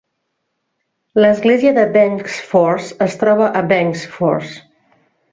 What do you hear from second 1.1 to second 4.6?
L'església de Bengtsfors es troba a Bengtsfors.